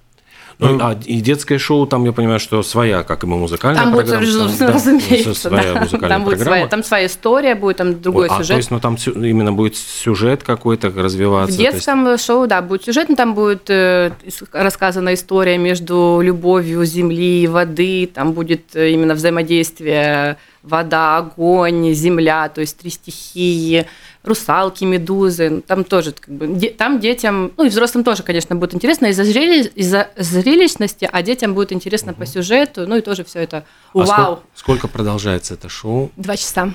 Ну, 0.60 0.78
а 0.82 0.98
и 1.06 1.22
детское 1.22 1.58
шоу, 1.58 1.88
там, 1.88 2.06
я 2.06 2.12
понимаю, 2.12 2.40
что 2.40 2.62
своя, 2.64 3.04
как 3.04 3.24
и 3.24 3.28
музыкальная 3.28 3.84
там 3.84 3.94
программа. 3.94 4.26
Будет, 4.26 4.58
там, 4.60 4.70
разумеется, 4.70 5.34
своя 5.34 5.74
да. 5.74 5.80
музыкальная 5.82 6.10
там 6.10 6.24
будет 6.24 6.38
программа. 6.38 6.52
Своя, 6.62 6.68
там 6.68 6.84
своя 6.84 7.06
история 7.06 7.56
будет, 7.56 7.78
там 7.78 8.02
другой 8.02 8.28
Ой, 8.30 8.38
сюжет. 8.38 8.46
А, 8.46 8.54
то 8.54 8.58
есть, 8.58 8.72
ну, 8.72 8.80
там 8.80 8.98
именно 9.16 9.54
будет 9.54 9.76
сюжет 9.76 10.44
какой-то 10.44 10.90
развиваться? 10.90 11.56
В 11.56 11.58
детском 11.58 12.10
есть... 12.12 12.26
шоу, 12.26 12.48
да, 12.48 12.62
будет 12.62 12.86
сюжет, 12.86 13.10
но 13.10 13.16
там 13.16 13.34
будет 13.34 13.70
э, 13.70 14.12
рассказана 14.52 15.14
история 15.14 15.58
между 15.58 16.20
любовью 16.22 16.86
земли 16.86 17.44
и 17.44 17.48
воды, 17.48 18.10
там 18.14 18.34
будет 18.34 18.76
э, 18.76 18.92
именно 18.92 19.14
взаимодействие 19.14 20.38
вода, 20.64 21.18
огонь, 21.18 21.94
земля, 21.94 22.50
то 22.50 22.62
есть 22.62 22.78
три 22.78 22.90
стихии, 22.92 23.88
русалки, 24.24 24.84
медузы. 24.84 25.62
Там 25.68 25.84
тоже 25.84 26.14
как 26.14 26.34
бы, 26.34 26.68
там 26.70 27.00
детям, 27.00 27.52
ну 27.58 27.66
и 27.66 27.70
взрослым 27.70 28.04
тоже, 28.04 28.24
конечно, 28.24 28.56
будет 28.56 28.74
интересно 28.74 29.08
из-за 29.08 29.24
зрели, 29.24 29.68
из 29.76 29.94
зрелищности, 30.18 31.10
а 31.12 31.22
детям 31.22 31.54
будет 31.54 31.72
интересно 31.72 32.12
угу. 32.12 32.22
по 32.22 32.26
сюжету, 32.26 32.88
ну 32.88 32.98
и 32.98 33.02
тоже 33.02 33.24
все 33.24 33.40
это 33.40 33.66
а 33.94 33.98
вау. 33.98 34.06
Сколько, 34.06 34.42
сколько 34.56 34.88
продолжается 34.88 35.56
это 35.56 35.70
шоу? 35.70 36.12
Два 36.16 36.38
часа. 36.38 36.74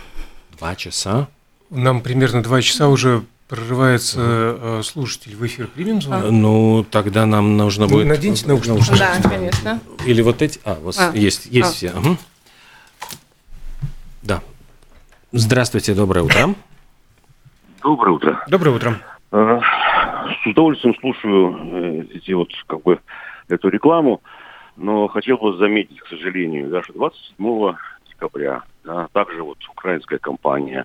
Два 0.59 0.75
часа? 0.75 1.29
Нам 1.71 2.01
примерно 2.01 2.43
два 2.43 2.63
часа 2.63 2.89
уже 2.89 3.25
прорывается 3.49 4.19
uh 4.21 4.83
слушатель 4.83 5.37
в 5.37 5.47
эфир. 5.47 5.69
Примем 5.69 6.03
звонок? 6.03 6.31
Ну, 6.31 6.87
тогда 6.91 7.27
нам 7.27 7.57
нужно 7.57 7.87
будет... 7.87 8.07
Наденьте 8.07 8.47
наушники. 8.47 8.99
Да, 8.99 9.21
конечно. 9.23 9.81
Или 10.05 10.21
вот 10.23 10.43
эти... 10.43 10.61
А, 10.65 10.79
вот 10.83 10.97
а. 10.99 11.13
есть, 11.15 11.47
есть 11.47 11.69
а. 11.69 11.73
все. 11.73 11.91
Угу. 11.91 12.17
Да. 14.23 14.43
Здравствуйте, 15.31 15.95
доброе 15.95 16.23
утро. 16.23 16.55
Доброе 17.87 18.11
утро. 18.17 18.45
Доброе 18.49 18.71
утро. 18.71 19.01
с 19.31 20.47
удовольствием 20.47 20.97
слушаю 20.97 21.57
э, 21.57 22.17
эти 22.17 22.33
вот, 22.33 22.49
как 22.67 22.83
бы, 22.83 22.99
эту 23.49 23.69
рекламу, 23.69 24.23
но 24.77 25.07
хотел 25.07 25.37
бы 25.37 25.57
заметить, 25.57 26.01
к 26.01 26.09
сожалению, 26.09 26.69
даже 26.69 26.93
27 26.93 27.77
декабря, 28.09 28.65
да, 28.83 29.07
также 29.13 29.41
вот 29.45 29.59
украинская 29.71 30.19
компания 30.19 30.85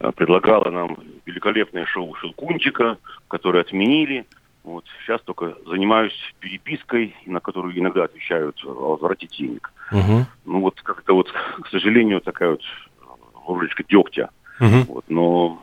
э, 0.00 0.10
предлагала 0.10 0.70
нам 0.72 0.96
великолепное 1.24 1.86
шоу 1.86 2.16
Шелкунчика, 2.16 2.98
которое 3.28 3.60
отменили. 3.60 4.26
Вот 4.64 4.86
сейчас 5.04 5.20
только 5.22 5.54
занимаюсь 5.66 6.18
перепиской, 6.40 7.14
на 7.26 7.38
которую 7.38 7.78
иногда 7.78 8.02
отвечают 8.02 8.60
о 8.64 8.96
возврате 8.96 9.28
денег. 9.28 9.72
Угу. 9.92 10.26
Ну 10.46 10.60
вот 10.62 10.80
как-то 10.82 11.14
вот, 11.14 11.30
к 11.30 11.68
сожалению, 11.68 12.20
такая 12.20 12.50
вот 12.50 12.62
ложечка 13.46 13.84
дегтя. 13.88 14.30
Угу. 14.58 14.94
Вот, 14.94 15.04
но 15.08 15.60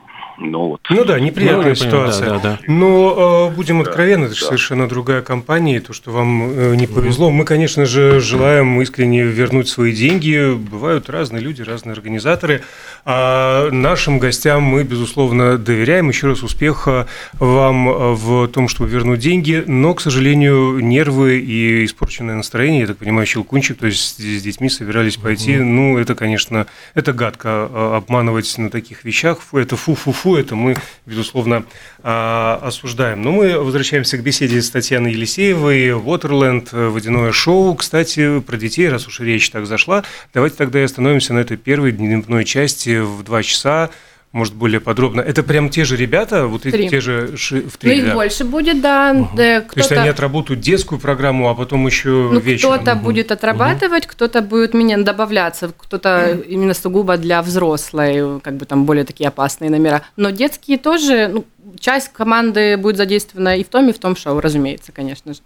ну, 0.50 0.68
вот. 0.68 0.80
ну 0.90 1.04
да, 1.04 1.18
неприятная 1.20 1.70
ну, 1.70 1.74
ситуация. 1.74 2.20
Понимаю, 2.20 2.40
да, 2.42 2.50
да, 2.50 2.58
да. 2.66 2.72
Но 2.72 3.48
э, 3.50 3.54
будем 3.54 3.80
откровенны, 3.80 4.26
это 4.26 4.38
да. 4.38 4.46
совершенно 4.46 4.88
другая 4.88 5.22
компания, 5.22 5.80
то, 5.80 5.92
что 5.92 6.10
вам 6.10 6.50
э, 6.50 6.74
не 6.76 6.86
повезло. 6.86 7.30
Мы, 7.30 7.44
конечно 7.44 7.86
же, 7.86 8.20
желаем 8.20 8.80
искренне 8.80 9.22
вернуть 9.22 9.68
свои 9.68 9.92
деньги. 9.92 10.54
Бывают 10.54 11.08
разные 11.08 11.42
люди, 11.42 11.62
разные 11.62 11.92
организаторы. 11.92 12.62
А 13.04 13.70
нашим 13.70 14.18
гостям 14.18 14.62
мы, 14.62 14.84
безусловно, 14.84 15.58
доверяем. 15.58 16.08
Еще 16.08 16.26
раз 16.26 16.42
успеха 16.42 17.06
вам 17.34 18.14
в 18.14 18.48
том, 18.48 18.68
чтобы 18.68 18.90
вернуть 18.90 19.20
деньги. 19.20 19.62
Но, 19.66 19.94
к 19.94 20.00
сожалению, 20.00 20.78
нервы 20.80 21.38
и 21.38 21.84
испорченное 21.84 22.34
настроение, 22.34 22.82
я 22.82 22.86
так 22.86 22.98
понимаю, 22.98 23.26
щелкунчик, 23.26 23.78
то 23.78 23.86
есть 23.86 24.18
с 24.18 24.42
детьми 24.42 24.68
собирались 24.68 25.16
пойти. 25.16 25.56
Угу. 25.56 25.64
Ну, 25.64 25.98
это, 25.98 26.14
конечно, 26.14 26.66
это 26.94 27.12
гадко 27.12 27.48
а, 27.48 27.96
обманывать 27.96 28.52
на 28.58 28.70
таких 28.70 29.04
вещах. 29.04 29.38
Это 29.52 29.76
фу-фу-фу 29.76 30.31
это 30.36 30.54
мы, 30.54 30.76
безусловно, 31.06 31.64
а, 32.02 32.60
осуждаем. 32.62 33.22
Но 33.22 33.32
мы 33.32 33.58
возвращаемся 33.58 34.18
к 34.18 34.22
беседе 34.22 34.60
с 34.60 34.70
Татьяной 34.70 35.12
Елисеевой. 35.12 35.90
Waterland, 35.90 36.68
э, 36.72 36.88
водяное 36.88 37.32
шоу. 37.32 37.74
Кстати, 37.74 38.40
про 38.40 38.56
детей, 38.56 38.88
раз 38.88 39.06
уж 39.06 39.20
речь 39.20 39.50
так 39.50 39.66
зашла, 39.66 40.04
давайте 40.34 40.56
тогда 40.56 40.80
и 40.80 40.84
остановимся 40.84 41.34
на 41.34 41.38
этой 41.38 41.56
первой 41.56 41.92
дневной 41.92 42.44
части 42.44 43.00
в 43.00 43.22
два 43.22 43.42
часа 43.42 43.90
может, 44.32 44.54
более 44.54 44.80
подробно. 44.80 45.20
Это 45.20 45.42
прям 45.42 45.68
те 45.68 45.84
же 45.84 45.94
ребята, 45.96 46.46
вот 46.46 46.62
три. 46.62 46.88
те 46.88 47.00
же 47.00 47.36
в 47.36 47.76
три, 47.76 47.90
Ну, 47.90 47.98
их 47.98 48.06
да? 48.06 48.14
больше 48.14 48.44
будет, 48.44 48.80
да. 48.80 49.12
Угу. 49.14 49.36
да 49.36 49.60
То 49.60 49.66
есть 49.76 49.92
они 49.92 50.08
отработают 50.08 50.60
детскую 50.60 50.98
программу, 50.98 51.50
а 51.50 51.54
потом 51.54 51.86
еще 51.86 52.30
ну, 52.32 52.40
вечером? 52.40 52.76
Кто-то 52.76 52.92
угу. 52.96 53.04
будет 53.04 53.30
отрабатывать, 53.30 54.06
угу. 54.06 54.12
кто-то 54.12 54.40
будет 54.40 54.72
меня 54.72 54.96
добавляться, 54.96 55.70
кто-то 55.76 56.30
угу. 56.32 56.42
именно 56.42 56.72
сугубо 56.72 57.18
для 57.18 57.42
взрослой, 57.42 58.40
как 58.40 58.56
бы 58.56 58.64
там 58.64 58.86
более 58.86 59.04
такие 59.04 59.28
опасные 59.28 59.70
номера. 59.70 60.02
Но 60.16 60.30
детские 60.30 60.78
тоже, 60.78 61.28
ну, 61.28 61.44
часть 61.78 62.10
команды 62.12 62.78
будет 62.78 62.96
задействована 62.96 63.58
и 63.58 63.64
в 63.64 63.68
том, 63.68 63.90
и 63.90 63.92
в 63.92 63.98
том 63.98 64.16
шоу, 64.16 64.40
разумеется, 64.40 64.92
конечно 64.92 65.34
же. 65.34 65.40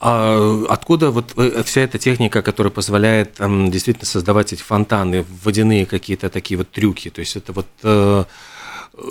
А 0.00 0.64
откуда 0.70 1.10
вот 1.10 1.34
э, 1.36 1.62
вся 1.62 1.82
эта 1.82 1.98
техника, 1.98 2.40
которая 2.40 2.70
позволяет 2.70 3.34
там, 3.34 3.70
действительно 3.70 4.06
создавать 4.06 4.52
эти 4.52 4.62
фонтаны, 4.62 5.26
водяные 5.44 5.84
какие-то 5.84 6.30
такие 6.30 6.56
вот 6.56 6.70
трюки? 6.70 7.10
То 7.10 7.20
есть 7.20 7.36
это 7.36 7.52
вот 7.52 7.66
э, 7.82 8.24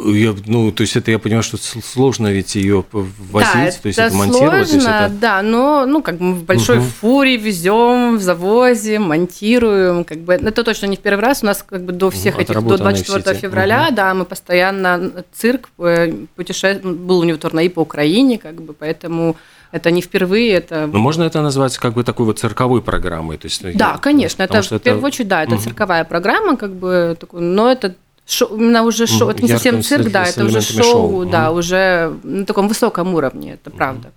я, 0.05 0.35
ну, 0.45 0.71
то 0.71 0.81
есть 0.81 0.95
это 0.95 1.11
я 1.11 1.19
понимаю, 1.19 1.41
что 1.41 1.57
сложно 1.57 2.27
ведь 2.27 2.55
ее 2.55 2.83
возить, 2.91 3.53
да, 3.53 3.81
то 3.81 3.87
есть 3.87 3.99
это, 3.99 4.07
это 4.07 4.15
монтировать. 4.15 4.69
Сложно, 4.69 4.89
это... 4.89 5.13
да, 5.13 5.41
но 5.41 5.85
ну 5.85 6.01
как 6.01 6.19
мы 6.19 6.33
в 6.33 6.43
большой 6.43 6.79
угу. 6.79 6.85
фуре 6.85 7.37
везем, 7.37 8.17
в 8.17 8.21
завозе, 8.21 8.99
монтируем, 8.99 10.03
как 10.03 10.19
бы 10.19 10.33
это 10.33 10.63
точно 10.63 10.87
не 10.87 10.97
в 10.97 10.99
первый 10.99 11.21
раз. 11.21 11.43
У 11.43 11.45
нас 11.45 11.63
как 11.67 11.83
бы 11.83 11.93
до 11.93 12.11
всех 12.11 12.39
этих 12.39 12.61
до 12.63 12.77
24 12.77 13.37
февраля, 13.37 13.87
угу. 13.87 13.95
да, 13.95 14.13
мы 14.13 14.25
постоянно 14.25 15.23
цирк 15.33 15.69
э, 15.79 16.13
путешествовал, 16.35 16.95
был 16.95 17.19
у 17.19 17.23
него 17.23 17.37
турне 17.37 17.65
и 17.65 17.69
по 17.69 17.79
Украине, 17.79 18.37
как 18.37 18.61
бы, 18.61 18.73
поэтому 18.73 19.37
это 19.71 19.91
не 19.91 20.01
впервые, 20.01 20.53
это... 20.53 20.87
Но 20.87 20.99
можно 20.99 21.23
это 21.23 21.41
назвать 21.41 21.77
как 21.77 21.93
бы 21.93 22.03
такой 22.03 22.25
вот 22.25 22.39
цирковой 22.39 22.81
программой? 22.81 23.37
То 23.37 23.45
есть, 23.45 23.63
да, 23.75 23.97
конечно, 23.97 24.43
это 24.43 24.61
в 24.61 24.79
первую 24.79 25.05
очередь, 25.05 25.27
да, 25.27 25.43
это 25.43 25.55
угу. 25.55 25.61
цирковая 25.61 26.03
программа, 26.03 26.57
как 26.57 26.73
бы, 26.73 27.17
но 27.31 27.71
это 27.71 27.95
шоу, 28.27 28.55
именно 28.55 28.83
уже 28.83 29.07
шоу, 29.07 29.29
это 29.29 29.43
не 29.43 29.49
совсем 29.49 29.83
цирк, 29.83 30.09
да, 30.11 30.25
это 30.25 30.45
уже 30.45 30.61
шоу, 30.61 30.83
шоу. 30.83 31.25
да, 31.25 31.51
угу. 31.51 31.59
уже 31.59 32.13
на 32.23 32.45
таком 32.45 32.67
высоком 32.67 33.13
уровне, 33.13 33.53
это 33.53 33.69
правда. 33.69 34.11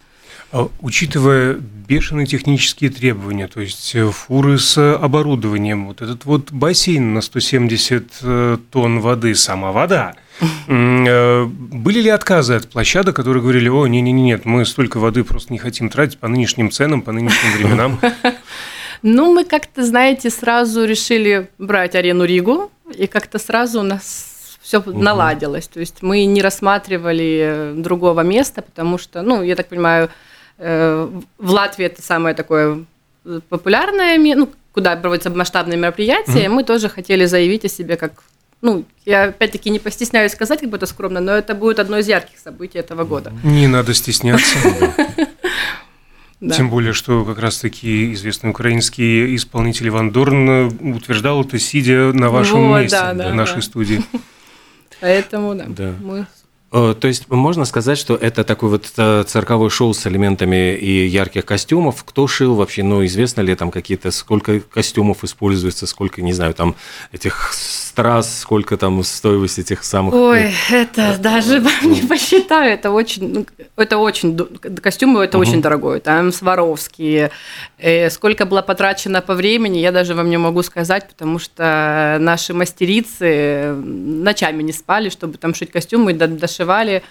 А, 0.52 0.68
учитывая 0.80 1.54
бешеные 1.54 2.26
технические 2.26 2.90
требования, 2.90 3.48
то 3.48 3.60
есть 3.60 3.94
э, 3.94 4.10
фуры 4.10 4.58
с 4.58 4.96
оборудованием, 4.96 5.86
вот 5.86 6.02
этот 6.02 6.24
вот 6.24 6.52
бассейн 6.52 7.14
на 7.14 7.20
170 7.20 8.12
э, 8.22 8.58
тонн 8.70 9.00
воды, 9.00 9.34
сама 9.34 9.72
вода, 9.72 10.14
Э, 10.31 10.31
были 10.66 12.00
ли 12.00 12.08
отказы 12.08 12.54
от 12.54 12.68
площадок, 12.68 13.16
которые 13.16 13.42
говорили, 13.42 13.68
о, 13.68 13.86
не-не-не, 13.86 14.22
нет, 14.22 14.44
мы 14.44 14.64
столько 14.64 14.98
воды 14.98 15.24
просто 15.24 15.52
не 15.52 15.58
хотим 15.58 15.88
тратить 15.88 16.18
по 16.18 16.28
нынешним 16.28 16.70
ценам, 16.70 17.02
по 17.02 17.12
нынешним 17.12 17.52
временам? 17.56 18.00
Ну, 19.04 19.32
мы 19.32 19.44
как-то, 19.44 19.84
знаете, 19.84 20.30
сразу 20.30 20.84
решили 20.84 21.50
брать 21.58 21.96
арену 21.96 22.24
Ригу, 22.24 22.70
и 22.96 23.08
как-то 23.08 23.40
сразу 23.40 23.80
у 23.80 23.82
нас 23.82 24.58
все 24.62 24.78
угу. 24.78 24.92
наладилось. 24.92 25.66
То 25.66 25.80
есть 25.80 26.02
мы 26.02 26.24
не 26.24 26.40
рассматривали 26.40 27.72
другого 27.76 28.20
места, 28.20 28.62
потому 28.62 28.98
что, 28.98 29.22
ну, 29.22 29.42
я 29.42 29.56
так 29.56 29.68
понимаю, 29.68 30.08
э, 30.58 31.08
в 31.38 31.50
Латвии 31.50 31.86
это 31.86 32.00
самое 32.00 32.34
такое 32.34 32.84
популярное, 33.48 34.18
ну, 34.18 34.48
куда 34.72 34.96
проводятся 34.96 35.30
масштабные 35.30 35.78
мероприятия, 35.78 36.46
угу. 36.46 36.56
мы 36.56 36.64
тоже 36.64 36.88
хотели 36.88 37.24
заявить 37.24 37.64
о 37.64 37.68
себе 37.68 37.96
как 37.96 38.22
ну, 38.62 38.84
я 39.04 39.24
опять-таки 39.24 39.70
не 39.70 39.78
постесняюсь 39.78 40.32
сказать, 40.32 40.60
как 40.60 40.70
бы 40.70 40.76
это 40.76 40.86
скромно, 40.86 41.20
но 41.20 41.32
это 41.32 41.54
будет 41.54 41.78
одно 41.78 41.98
из 41.98 42.08
ярких 42.08 42.38
событий 42.38 42.78
этого 42.78 43.04
года. 43.04 43.32
Не 43.42 43.66
надо 43.66 43.92
стесняться. 43.92 44.56
Тем 46.56 46.70
более, 46.70 46.92
что 46.92 47.24
как 47.24 47.38
раз-таки 47.38 48.12
известный 48.14 48.50
украинский 48.50 49.36
исполнитель 49.36 49.88
Иван 49.88 50.10
Дорн 50.10 50.94
утверждал 50.94 51.42
это, 51.42 51.58
сидя 51.58 52.12
на 52.12 52.30
вашем 52.30 52.68
вот, 52.68 52.82
месте, 52.82 52.96
да, 52.96 53.14
да, 53.14 53.30
в 53.30 53.34
нашей 53.34 53.56
да. 53.56 53.62
студии. 53.62 54.02
Поэтому, 55.00 55.54
да, 55.54 55.66
да. 55.68 55.94
мы 56.00 56.26
Э, 56.41 56.41
то 56.72 57.06
есть 57.06 57.28
можно 57.28 57.66
сказать, 57.66 57.98
что 57.98 58.14
это 58.14 58.44
такой 58.44 58.70
вот 58.70 58.90
э, 58.96 59.24
цирковой 59.26 59.68
шоу 59.68 59.92
с 59.92 60.06
элементами 60.06 60.74
и 60.74 61.06
ярких 61.06 61.44
костюмов. 61.44 62.02
Кто 62.02 62.26
шил 62.26 62.54
вообще? 62.54 62.82
Ну, 62.82 63.04
известно 63.04 63.42
ли 63.42 63.54
там 63.54 63.70
какие-то, 63.70 64.10
сколько 64.10 64.58
костюмов 64.60 65.22
используется, 65.22 65.86
сколько, 65.86 66.22
не 66.22 66.32
знаю, 66.32 66.54
там 66.54 66.74
этих 67.12 67.52
страз, 67.52 68.38
сколько 68.40 68.78
там 68.78 69.04
стоимость 69.04 69.58
этих 69.58 69.84
самых... 69.84 70.14
Ой, 70.14 70.54
это 70.70 71.18
даже 71.18 71.60
вам 71.60 71.92
не 71.92 72.00
посчитаю, 72.00 72.72
это 72.72 72.90
очень, 72.90 73.34
ну, 73.34 73.46
это 73.76 73.98
очень, 73.98 74.38
костюмы 74.80 75.24
это 75.24 75.36
угу. 75.36 75.46
очень 75.46 75.60
дорогое, 75.60 76.00
там 76.00 76.32
Сваровские, 76.32 77.32
э, 77.76 78.08
сколько 78.08 78.46
было 78.46 78.62
потрачено 78.62 79.20
по 79.20 79.34
времени, 79.34 79.78
я 79.78 79.92
даже 79.92 80.14
вам 80.14 80.30
не 80.30 80.38
могу 80.38 80.62
сказать, 80.62 81.06
потому 81.06 81.38
что 81.38 82.16
наши 82.18 82.54
мастерицы 82.54 83.74
ночами 83.74 84.62
не 84.62 84.72
спали, 84.72 85.10
чтобы 85.10 85.36
там 85.36 85.54
шить 85.54 85.70
костюмы, 85.70 86.14
дошивали, 86.62 87.02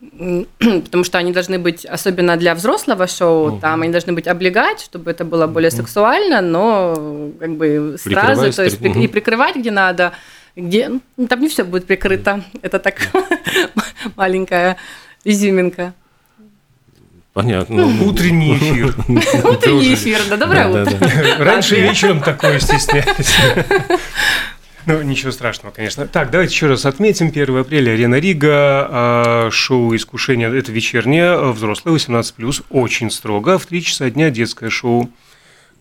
потому 0.58 1.04
что 1.04 1.18
они 1.18 1.32
должны 1.32 1.58
быть, 1.58 1.86
особенно 1.86 2.36
для 2.36 2.54
взрослого 2.54 3.06
шоу, 3.06 3.48
угу. 3.48 3.60
там 3.60 3.82
они 3.82 3.92
должны 3.92 4.12
быть 4.12 4.26
облегать, 4.26 4.80
чтобы 4.80 5.10
это 5.10 5.24
было 5.24 5.46
более 5.46 5.70
угу. 5.70 5.76
сексуально, 5.76 6.40
но 6.40 7.30
как 7.38 7.56
бы 7.56 7.96
сразу, 7.98 8.52
то 8.52 8.64
есть 8.64 8.80
угу. 8.80 9.00
и 9.00 9.06
прикрывать 9.08 9.56
где 9.56 9.70
надо, 9.70 10.12
где 10.56 10.90
ну, 11.16 11.26
там 11.26 11.40
не 11.40 11.48
все 11.48 11.64
будет 11.64 11.86
прикрыто, 11.86 12.42
это 12.62 12.78
так 12.78 12.94
маленькая 14.16 14.76
изюминка. 15.24 15.94
Понятно. 17.32 17.86
Утренний 18.02 18.56
эфир. 18.56 18.94
Утренний 19.44 19.92
эфир, 19.92 20.20
да, 20.30 20.38
доброе 20.38 20.68
утро. 20.68 20.98
Раньше 21.38 21.76
вечером 21.76 22.22
такое 22.22 22.58
стеснялись. 22.60 23.36
Ну, 24.86 25.02
ничего 25.02 25.32
страшного, 25.32 25.72
конечно. 25.72 26.06
Так, 26.06 26.30
давайте 26.30 26.54
еще 26.54 26.68
раз 26.68 26.86
отметим. 26.86 27.26
1 27.26 27.56
апреля 27.56 27.90
Арена 27.92 28.20
Рига, 28.20 28.86
а, 28.88 29.48
шоу 29.50 29.94
«Искушение»– 29.96 30.56
это 30.58 30.70
вечернее, 30.70 31.50
взрослое, 31.50 31.92
18+, 31.92 32.62
очень 32.70 33.10
строго. 33.10 33.58
В 33.58 33.66
3 33.66 33.82
часа 33.82 34.08
дня 34.10 34.30
детское 34.30 34.70
шоу 34.70 35.10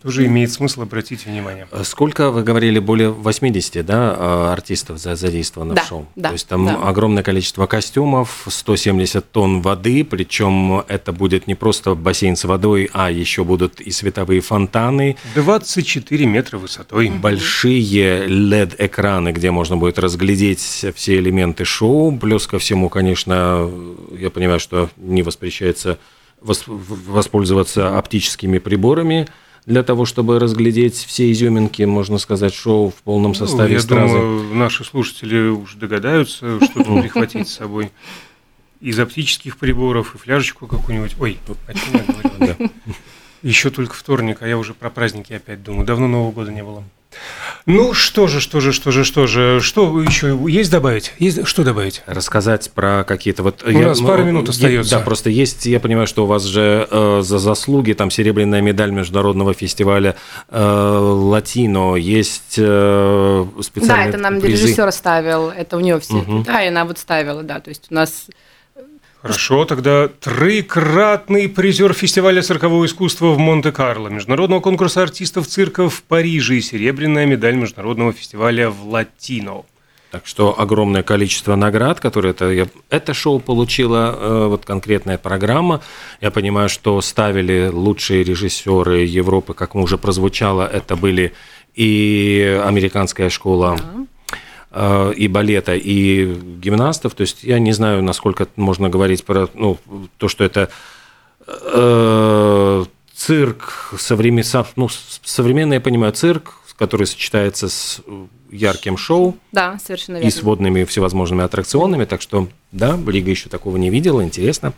тоже 0.02 0.26
имеет 0.28 0.52
смысл 0.52 0.84
обратить 0.84 1.26
внимание. 1.26 1.68
А 1.72 1.84
сколько, 1.84 2.30
вы 2.30 2.44
говорили, 2.44 2.80
более 2.80 3.10
80 3.10 3.86
да, 3.86 4.16
а, 4.18 4.54
артистов 4.54 5.00
задействовано 5.00 5.74
да, 5.74 5.84
в 5.84 5.88
шоу? 5.88 6.08
Да, 6.16 6.30
То 6.30 6.34
есть 6.34 6.48
там 6.48 6.66
да. 6.66 6.76
огромное 6.76 7.24
количество 7.24 7.66
костюмов, 7.66 8.46
170 8.48 9.32
тонн 9.32 9.62
воды, 9.62 10.04
причем 10.04 10.84
это 10.88 11.12
будет 11.12 11.48
не 11.48 11.56
просто 11.56 11.96
бассейн 11.96 12.36
с 12.36 12.44
водой, 12.44 12.90
а 12.94 13.10
еще 13.10 13.44
будут 13.44 13.82
и 13.82 13.90
световые 13.92 14.42
фонтаны. 14.42 15.18
24 15.34 16.26
метра 16.26 16.58
высотой. 16.58 17.10
Большие 17.10 18.28
LED-экраны, 18.28 19.32
где 19.32 19.52
можно 19.52 19.76
будет 19.76 19.98
разглядеть 19.98 20.86
все 20.96 21.18
элементы 21.18 21.66
шоу. 21.66 22.16
Плюс 22.18 22.48
ко 22.48 22.60
всему, 22.60 22.90
конечно, 22.90 23.70
я 24.12 24.30
понимаю, 24.30 24.60
что 24.60 24.90
не 24.98 25.24
воспрещается 25.24 25.98
воспользоваться 26.42 27.98
оптическими 27.98 28.60
приборами– 28.60 29.28
для 29.66 29.84
того, 29.84 30.06
чтобы 30.06 30.40
разглядеть 30.40 30.96
все 30.96 31.32
изюминки, 31.32 31.84
можно 31.84 32.18
сказать, 32.18 32.54
шоу 32.54 32.90
в 32.90 33.02
полном 33.04 33.32
ну, 33.32 33.36
составе 33.36 33.70
ну, 33.70 33.74
я 33.74 33.80
стразы. 33.80 34.14
думаю, 34.14 34.54
наши 34.54 34.84
слушатели 34.84 35.48
уж 35.48 35.76
догадаются, 35.76 36.60
что 36.64 36.84
прихватить 37.02 37.48
с 37.48 37.54
собой. 37.54 37.92
из 38.82 39.00
оптических 39.00 39.58
приборов, 39.58 40.14
и 40.14 40.18
фляжечку 40.18 40.68
какую-нибудь. 40.68 41.16
Ой, 41.20 41.40
о 41.68 41.74
чем 41.74 41.94
я 41.94 42.30
говорил? 42.30 42.56
Да. 42.70 42.70
Еще 43.42 43.70
только 43.70 43.94
вторник, 43.96 44.42
а 44.42 44.48
я 44.48 44.58
уже 44.58 44.74
про 44.74 44.90
праздники 44.90 45.34
опять 45.34 45.64
думаю. 45.64 45.86
Давно 45.86 46.08
Нового 46.08 46.32
года 46.32 46.52
не 46.52 46.64
было. 46.64 46.84
Ну 47.66 47.94
что 47.96 48.28
же, 48.28 48.40
что 48.40 48.60
же, 48.60 48.74
что 48.74 48.92
же, 48.92 49.04
что 49.04 49.26
же, 49.26 49.60
что 49.60 50.02
еще 50.02 50.38
есть 50.48 50.70
добавить? 50.70 51.14
Есть 51.18 51.48
что 51.48 51.64
добавить? 51.64 52.04
Рассказать 52.06 52.70
про 52.72 53.04
какие-то 53.04 53.42
вот. 53.42 53.64
У 53.64 53.70
я, 53.70 53.88
нас 53.88 54.00
ну, 54.00 54.08
пару 54.08 54.24
минут 54.24 54.50
остается. 54.50 54.92
Да, 54.92 55.02
просто 55.02 55.32
есть. 55.32 55.66
Я 55.66 55.80
понимаю, 55.80 56.06
что 56.06 56.26
у 56.26 56.28
вас 56.28 56.44
же 56.44 56.88
э, 56.90 57.22
за 57.24 57.40
заслуги 57.40 57.94
там 57.94 58.12
серебряная 58.12 58.62
медаль 58.62 58.92
международного 58.92 59.56
фестиваля 59.56 60.16
э, 60.50 60.60
Латино 60.60 61.96
есть 61.96 62.56
э, 62.58 63.46
специальные. 63.62 64.06
Да, 64.06 64.10
это 64.10 64.18
нам 64.20 64.42
призы. 64.42 64.66
режиссер 64.66 64.92
ставил, 64.92 65.50
это 65.50 65.78
у 65.78 65.80
нее 65.80 66.00
все. 66.00 66.18
Угу. 66.18 66.44
Да, 66.44 66.64
и 66.64 66.68
она 66.68 66.86
вот 66.86 67.00
ставила, 67.00 67.42
да, 67.42 67.60
то 67.60 67.70
есть 67.70 67.88
у 67.90 67.94
нас 67.96 68.28
Хорошо, 69.26 69.66
тогда 69.66 70.08
трикратный 70.08 71.50
призер 71.50 71.94
фестиваля 71.94 72.44
циркового 72.44 72.86
искусства 72.86 73.32
в 73.34 73.40
Монте-Карло, 73.40 74.10
международного 74.10 74.60
конкурса 74.60 75.02
артистов 75.02 75.48
цирка 75.48 75.90
в 75.90 76.04
Париже 76.04 76.58
и 76.58 76.62
серебряная 76.62 77.26
медаль 77.26 77.56
международного 77.56 78.14
фестиваля 78.14 78.70
в 78.70 78.88
Латино. 78.88 79.64
Так 80.12 80.28
что 80.28 80.60
огромное 80.60 81.02
количество 81.02 81.56
наград, 81.56 82.00
которые 82.00 82.34
это, 82.34 82.70
это 82.92 83.14
шоу 83.16 83.40
получило, 83.40 84.16
э, 84.16 84.46
вот 84.46 84.64
конкретная 84.64 85.18
программа. 85.18 85.82
Я 86.22 86.30
понимаю, 86.30 86.70
что 86.70 87.02
ставили 87.02 87.72
лучшие 87.74 88.24
режиссеры 88.24 89.06
Европы, 89.06 89.56
как 89.56 89.74
уже 89.74 89.98
прозвучало, 89.98 90.70
это 90.72 90.96
были 90.96 91.34
и 91.74 92.62
американская 92.64 93.32
школа. 93.32 93.76
Да 93.76 94.06
и 94.76 95.28
балета, 95.28 95.76
и 95.76 96.26
гимнастов. 96.60 97.16
То 97.16 97.22
есть 97.22 97.44
я 97.44 97.60
не 97.60 97.72
знаю, 97.72 98.04
насколько 98.04 98.48
можно 98.56 98.90
говорить 98.90 99.24
про 99.24 99.48
ну, 99.54 99.78
то, 100.18 100.28
что 100.28 100.44
это 100.44 100.70
э, 101.48 102.86
цирк, 103.16 103.94
современ, 103.98 104.44
ну, 104.76 104.90
современный, 105.24 105.76
я 105.76 105.82
понимаю, 105.82 106.14
цирк, 106.14 106.60
который 106.78 107.08
сочетается 107.08 107.70
с 107.70 108.02
ярким 108.52 108.98
шоу. 108.98 109.38
Да, 109.52 109.80
совершенно 109.84 110.18
верно. 110.18 110.28
И 110.28 110.32
с 110.32 110.44
водными 110.44 110.84
всевозможными 110.84 111.44
аттракционами. 111.44 112.06
Так 112.06 112.22
что, 112.22 112.50
да, 112.72 112.98
Лига 113.08 113.30
еще 113.30 113.50
такого 113.50 113.78
не 113.78 113.90
видела, 113.90 114.24
интересно. 114.24 114.74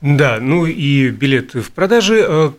Да, 0.00 0.38
ну 0.40 0.66
и 0.66 1.10
билеты 1.10 1.60
в 1.60 1.70
продаже. 1.70 2.52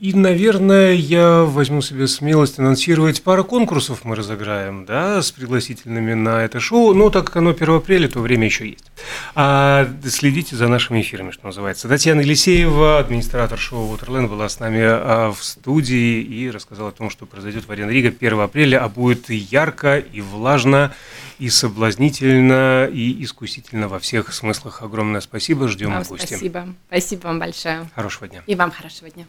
И, 0.00 0.14
наверное, 0.14 0.94
я 0.94 1.42
возьму 1.42 1.82
себе 1.82 2.08
смелость 2.08 2.58
анонсировать 2.58 3.22
пару 3.22 3.44
конкурсов 3.44 4.00
мы 4.04 4.16
разыграем, 4.16 4.86
да, 4.86 5.20
с 5.20 5.30
пригласительными 5.30 6.14
на 6.14 6.42
это 6.42 6.58
шоу. 6.58 6.94
Но 6.94 7.10
так 7.10 7.26
как 7.26 7.36
оно 7.36 7.50
1 7.50 7.70
апреля, 7.70 8.08
то 8.08 8.20
время 8.20 8.46
еще 8.46 8.66
есть. 8.66 8.90
А 9.34 9.86
следите 10.02 10.56
за 10.56 10.68
нашими 10.68 11.02
эфирами, 11.02 11.32
что 11.32 11.44
называется. 11.44 11.86
Татьяна 11.86 12.22
Елисеева, 12.22 12.98
администратор 12.98 13.58
шоу 13.58 13.94
«Waterland», 13.94 14.28
была 14.28 14.48
с 14.48 14.58
нами 14.58 14.80
а, 14.82 15.32
в 15.32 15.44
студии 15.44 16.22
и 16.22 16.50
рассказала 16.50 16.88
о 16.88 16.92
том, 16.92 17.10
что 17.10 17.26
произойдет 17.26 17.66
в 17.66 17.70
Арена 17.70 17.90
Рига 17.90 18.08
1 18.08 18.40
апреля, 18.40 18.82
а 18.82 18.88
будет 18.88 19.28
ярко 19.28 19.98
и 19.98 20.22
влажно, 20.22 20.94
и 21.38 21.50
соблазнительно, 21.50 22.88
и 22.90 23.22
искусительно 23.22 23.86
во 23.86 23.98
всех 23.98 24.32
смыслах. 24.32 24.80
Огромное 24.80 25.20
спасибо, 25.20 25.68
ждем 25.68 25.90
вам 25.90 26.04
гостей. 26.04 26.38
Спасибо. 26.38 26.68
Спасибо 26.88 27.26
вам 27.26 27.38
большое. 27.38 27.90
Хорошего 27.94 28.28
дня. 28.28 28.42
И 28.46 28.54
вам 28.54 28.70
хорошего 28.70 29.10
дня. 29.10 29.26